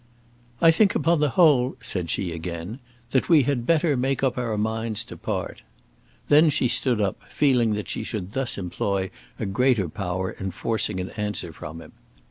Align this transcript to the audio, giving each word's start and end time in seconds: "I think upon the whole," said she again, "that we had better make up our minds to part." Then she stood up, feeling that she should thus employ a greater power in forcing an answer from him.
"I 0.63 0.71
think 0.71 0.95
upon 0.95 1.19
the 1.19 1.29
whole," 1.37 1.75
said 1.79 2.09
she 2.09 2.31
again, 2.31 2.79
"that 3.11 3.29
we 3.29 3.43
had 3.43 3.67
better 3.67 3.95
make 3.95 4.23
up 4.23 4.35
our 4.35 4.57
minds 4.57 5.03
to 5.03 5.15
part." 5.15 5.61
Then 6.27 6.49
she 6.49 6.67
stood 6.67 6.99
up, 6.99 7.21
feeling 7.29 7.75
that 7.75 7.87
she 7.87 8.01
should 8.01 8.31
thus 8.31 8.57
employ 8.57 9.11
a 9.39 9.45
greater 9.45 9.87
power 9.87 10.31
in 10.31 10.49
forcing 10.49 10.99
an 10.99 11.11
answer 11.11 11.53
from 11.53 11.81
him. 11.83 11.91